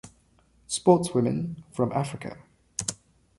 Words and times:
Sportswomen 0.67 1.57
from 1.69 1.91
Africa. 1.93 2.39